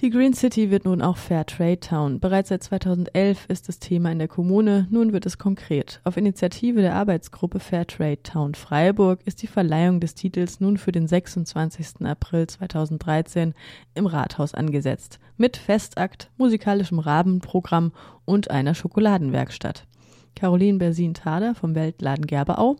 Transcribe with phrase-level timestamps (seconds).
[0.00, 2.20] Die Green City wird nun auch Fair Trade Town.
[2.20, 6.00] Bereits seit 2011 ist das Thema in der Kommune, nun wird es konkret.
[6.04, 10.92] Auf Initiative der Arbeitsgruppe Fair Trade Town Freiburg ist die Verleihung des Titels nun für
[10.92, 12.06] den 26.
[12.06, 13.54] April 2013
[13.96, 15.18] im Rathaus angesetzt.
[15.36, 17.90] Mit Festakt, musikalischem Rabenprogramm
[18.24, 19.88] und einer Schokoladenwerkstatt.
[20.36, 22.76] Caroline Bersin-Tader vom Weltladen Gerbeau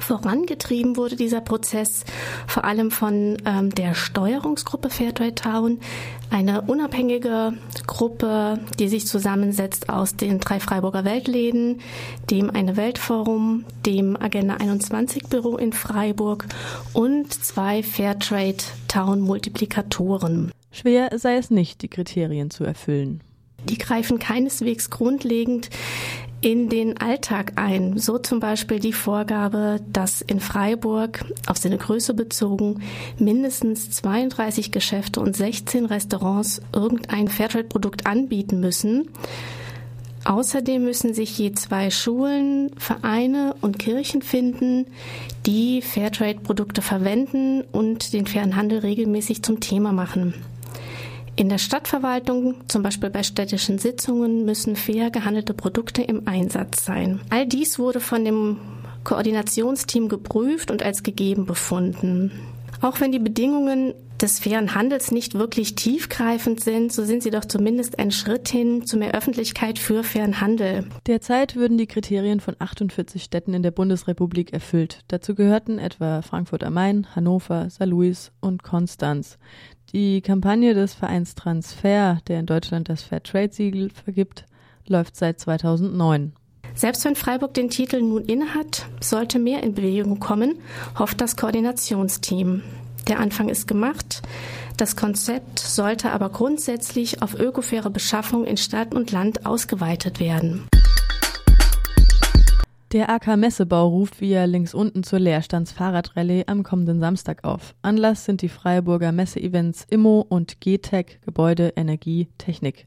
[0.00, 2.04] Vorangetrieben wurde dieser Prozess
[2.46, 5.78] vor allem von ähm, der Steuerungsgruppe Fairtrade Town,
[6.30, 7.54] eine unabhängige
[7.86, 11.80] Gruppe, die sich zusammensetzt aus den drei Freiburger Weltläden,
[12.30, 16.46] dem eine Weltforum, dem Agenda 21 Büro in Freiburg
[16.92, 20.52] und zwei Fairtrade Town Multiplikatoren.
[20.72, 23.22] Schwer sei es nicht, die Kriterien zu erfüllen.
[23.64, 25.70] Die greifen keineswegs grundlegend
[26.40, 27.98] in den Alltag ein.
[27.98, 32.82] So zum Beispiel die Vorgabe, dass in Freiburg auf seine Größe bezogen
[33.18, 39.08] mindestens 32 Geschäfte und 16 Restaurants irgendein Fairtrade-Produkt anbieten müssen.
[40.24, 44.86] Außerdem müssen sich je zwei Schulen, Vereine und Kirchen finden,
[45.46, 50.34] die Fairtrade-Produkte verwenden und den fairen Handel regelmäßig zum Thema machen.
[51.40, 57.22] In der Stadtverwaltung, zum Beispiel bei städtischen Sitzungen, müssen fair gehandelte Produkte im Einsatz sein.
[57.30, 58.58] All dies wurde von dem
[59.04, 62.30] Koordinationsteam geprüft und als gegeben befunden.
[62.82, 67.44] Auch wenn die Bedingungen des fairen Handels nicht wirklich tiefgreifend sind, so sind sie doch
[67.44, 70.84] zumindest ein Schritt hin zu mehr Öffentlichkeit für fairen Handel.
[71.06, 75.00] Derzeit würden die Kriterien von 48 Städten in der Bundesrepublik erfüllt.
[75.08, 79.38] Dazu gehörten etwa Frankfurt am Main, Hannover, Saarlouis und Konstanz.
[79.92, 84.44] Die Kampagne des Vereins Transfer, der in Deutschland das Fair Trade Siegel vergibt,
[84.86, 86.32] läuft seit 2009.
[86.74, 90.58] Selbst wenn Freiburg den Titel nun innehat, sollte mehr in Bewegung kommen,
[90.98, 92.62] hofft das Koordinationsteam.
[93.10, 94.22] Der Anfang ist gemacht.
[94.76, 100.68] Das Konzept sollte aber grundsätzlich auf ökofaire Beschaffung in Stadt und Land ausgeweitet werden.
[102.92, 107.74] Der AK Messebau ruft via links unten zur Leerstandsfahrradrallye am kommenden Samstag auf.
[107.82, 112.86] Anlass sind die Freiburger Messe-Events Immo und GTEC Gebäude, Energie, Technik.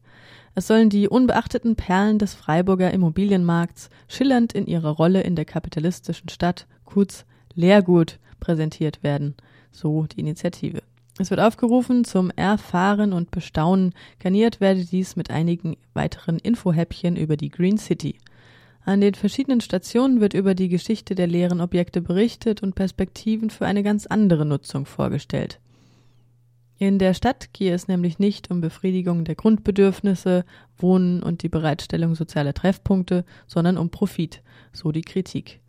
[0.55, 6.29] Es sollen die unbeachteten Perlen des Freiburger Immobilienmarkts schillernd in ihrer Rolle in der kapitalistischen
[6.29, 9.35] Stadt, kurz Leergut, präsentiert werden.
[9.73, 10.81] So die Initiative.
[11.19, 13.93] Es wird aufgerufen zum Erfahren und Bestaunen.
[14.19, 18.15] Garniert werde dies mit einigen weiteren Infohäppchen über die Green City.
[18.85, 23.65] An den verschiedenen Stationen wird über die Geschichte der leeren Objekte berichtet und Perspektiven für
[23.65, 25.59] eine ganz andere Nutzung vorgestellt.
[26.77, 30.43] In der Stadt gehe es nämlich nicht um Befriedigung der Grundbedürfnisse,
[30.77, 34.41] Wohnen und die Bereitstellung sozialer Treffpunkte, sondern um Profit,
[34.73, 35.61] so die Kritik.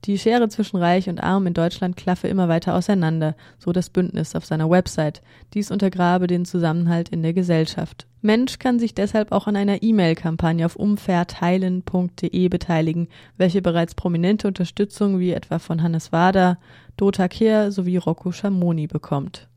[0.06, 4.36] Die Schere zwischen Reich und Arm in Deutschland klaffe immer weiter auseinander, so das Bündnis
[4.36, 5.22] auf seiner Website.
[5.54, 8.08] Dies untergrabe den Zusammenhalt in der Gesellschaft.
[8.24, 15.20] Mensch kann sich deshalb auch an einer E-Mail-Kampagne auf umverteilen.de beteiligen, welche bereits prominente Unterstützung
[15.20, 16.58] wie etwa von Hannes Wader,
[16.98, 19.50] Dota Kehr sowie Rocco Schamoni bekommt.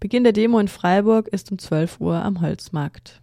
[0.00, 3.21] Beginn der Demo in Freiburg ist um 12 Uhr am Holzmarkt.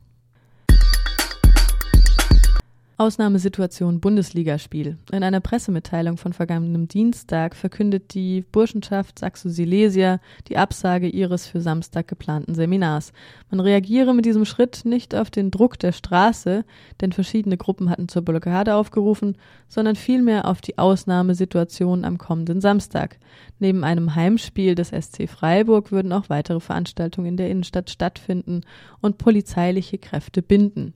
[3.00, 4.98] Ausnahmesituation Bundesligaspiel.
[5.13, 10.19] In einer Pressemitteilung von vergangenem Dienstag verkündet die Burschenschaft Saxo-Silesia
[10.50, 13.13] die Absage ihres für Samstag geplanten Seminars.
[13.50, 16.66] Man reagiere mit diesem Schritt nicht auf den Druck der Straße,
[17.00, 19.38] denn verschiedene Gruppen hatten zur Blockade aufgerufen,
[19.69, 23.18] sondern vielmehr auf die Ausnahmesituation am kommenden Samstag.
[23.60, 28.60] Neben einem Heimspiel des SC Freiburg würden auch weitere Veranstaltungen in der Innenstadt stattfinden
[29.00, 30.94] und polizeiliche Kräfte binden.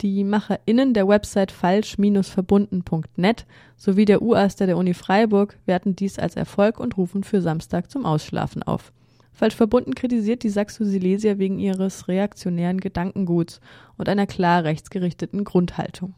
[0.00, 3.44] Die MacherInnen der Website falsch-verbunden.net
[3.76, 8.06] sowie der UASter der Uni Freiburg werten dies als Erfolg und rufen für Samstag zum
[8.06, 8.92] Ausschlafen auf.
[9.32, 13.60] Falsch verbunden kritisiert die Saxo-Silesier wegen ihres reaktionären Gedankenguts
[13.98, 16.14] und einer klar rechtsgerichteten Grundhaltung.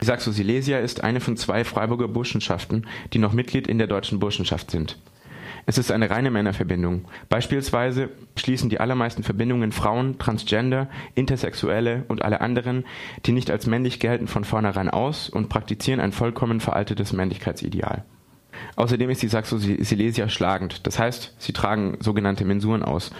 [0.00, 4.70] Die Saxo-Silesia ist eine von zwei Freiburger Burschenschaften, die noch Mitglied in der deutschen Burschenschaft
[4.70, 4.98] sind.
[5.68, 7.06] Es ist eine reine Männerverbindung.
[7.28, 12.84] Beispielsweise schließen die allermeisten Verbindungen Frauen, Transgender, Intersexuelle und alle anderen,
[13.24, 18.04] die nicht als männlich gelten, von vornherein aus und praktizieren ein vollkommen veraltetes Männlichkeitsideal.
[18.76, 23.10] Außerdem ist die Saxo-Silesia schlagend, das heißt, sie tragen sogenannte Mensuren aus,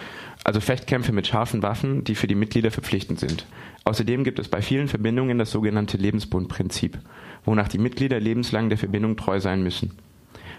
[0.44, 3.44] also Fechtkämpfe mit scharfen Waffen, die für die Mitglieder verpflichtend sind.
[3.84, 6.98] Außerdem gibt es bei vielen Verbindungen das sogenannte Lebensbundprinzip,
[7.44, 9.98] wonach die Mitglieder lebenslang der Verbindung treu sein müssen.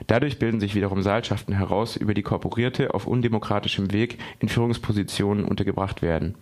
[0.05, 6.01] Dadurch bilden sich wiederum Seilschaften heraus, über die Korporierte auf undemokratischem Weg in Führungspositionen untergebracht
[6.01, 6.35] werden.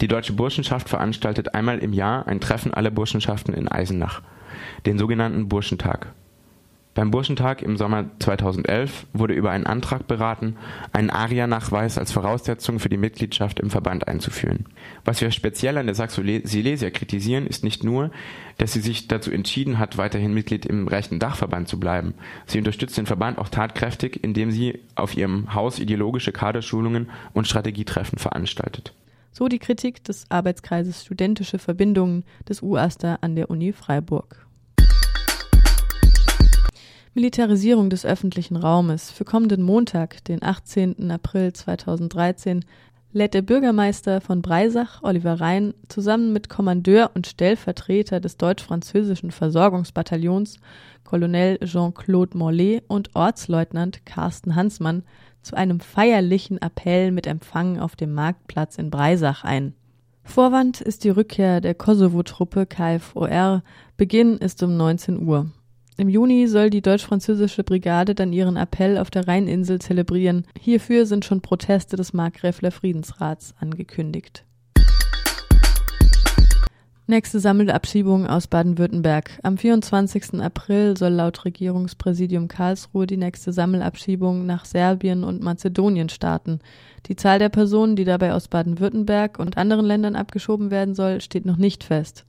[0.00, 4.22] Die Deutsche Burschenschaft veranstaltet einmal im Jahr ein Treffen aller Burschenschaften in Eisenach,
[4.86, 6.12] den sogenannten Burschentag.
[6.94, 10.56] Beim Burschentag im Sommer 2011 wurde über einen Antrag beraten,
[10.92, 14.66] einen ARIA-Nachweis als Voraussetzung für die Mitgliedschaft im Verband einzuführen.
[15.04, 18.12] Was wir speziell an der Saxo-Silesia kritisieren, ist nicht nur,
[18.58, 22.14] dass sie sich dazu entschieden hat, weiterhin Mitglied im rechten Dachverband zu bleiben.
[22.46, 28.20] Sie unterstützt den Verband auch tatkräftig, indem sie auf ihrem Haus ideologische Kaderschulungen und Strategietreffen
[28.20, 28.94] veranstaltet.
[29.32, 34.43] So die Kritik des Arbeitskreises Studentische Verbindungen des UASTA an der Uni Freiburg.
[37.16, 39.12] Militarisierung des öffentlichen Raumes.
[39.12, 41.12] Für kommenden Montag, den 18.
[41.12, 42.64] April 2013,
[43.12, 50.58] lädt der Bürgermeister von Breisach, Oliver Rhein, zusammen mit Kommandeur und Stellvertreter des deutsch-französischen Versorgungsbataillons,
[51.04, 55.04] Colonel Jean-Claude Mollet und Ortsleutnant Carsten Hansmann,
[55.40, 59.74] zu einem feierlichen Appell mit Empfang auf dem Marktplatz in Breisach ein.
[60.24, 63.62] Vorwand ist die Rückkehr der Kosovo-Truppe KFOR.
[63.96, 65.52] Beginn ist um 19 Uhr.
[65.96, 70.44] Im Juni soll die deutsch-französische Brigade dann ihren Appell auf der Rheininsel zelebrieren.
[70.58, 74.44] Hierfür sind schon Proteste des Markgräfler Friedensrats angekündigt.
[77.06, 79.38] Nächste Sammelabschiebung aus Baden-Württemberg.
[79.44, 80.40] Am 24.
[80.40, 86.58] April soll laut Regierungspräsidium Karlsruhe die nächste Sammelabschiebung nach Serbien und Mazedonien starten.
[87.06, 91.44] Die Zahl der Personen, die dabei aus Baden-Württemberg und anderen Ländern abgeschoben werden soll, steht
[91.44, 92.24] noch nicht fest.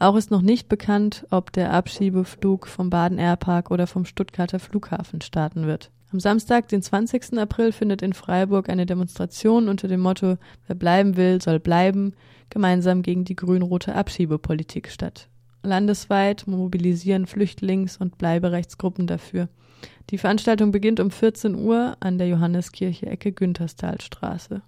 [0.00, 5.20] Auch ist noch nicht bekannt, ob der Abschiebeflug vom Baden Airpark oder vom Stuttgarter Flughafen
[5.20, 5.90] starten wird.
[6.10, 7.38] Am Samstag, den 20.
[7.38, 12.14] April, findet in Freiburg eine Demonstration unter dem Motto Wer bleiben will, soll bleiben,
[12.48, 15.28] gemeinsam gegen die grün-rote Abschiebepolitik statt.
[15.62, 19.50] Landesweit mobilisieren Flüchtlings- und Bleiberechtsgruppen dafür.
[20.08, 24.62] Die Veranstaltung beginnt um 14 Uhr an der Johanneskirche Ecke Günterstalstraße.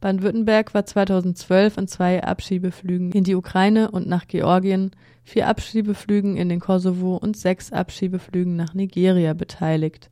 [0.00, 4.92] Baden-Württemberg war 2012 an zwei Abschiebeflügen in die Ukraine und nach Georgien,
[5.24, 10.10] vier Abschiebeflügen in den Kosovo und sechs Abschiebeflügen nach Nigeria beteiligt.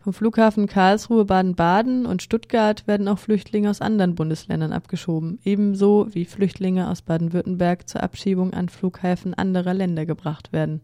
[0.00, 6.24] Vom Flughafen Karlsruhe, Baden-Baden und Stuttgart werden auch Flüchtlinge aus anderen Bundesländern abgeschoben, ebenso wie
[6.24, 10.80] Flüchtlinge aus Baden-Württemberg zur Abschiebung an Flughäfen anderer Länder gebracht werden.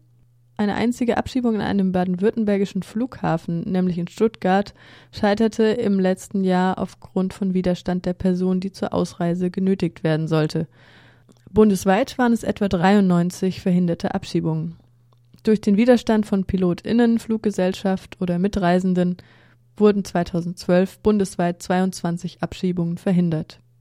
[0.59, 4.73] Eine einzige Abschiebung in einem baden-württembergischen Flughafen, nämlich in Stuttgart,
[5.11, 10.67] scheiterte im letzten Jahr aufgrund von Widerstand der Person, die zur Ausreise genötigt werden sollte.
[11.51, 14.77] Bundesweit waren es etwa 93 verhinderte Abschiebungen.
[15.43, 19.17] Durch den Widerstand von PilotInnen, Fluggesellschaft oder Mitreisenden
[19.77, 23.59] wurden 2012 bundesweit 22 Abschiebungen verhindert.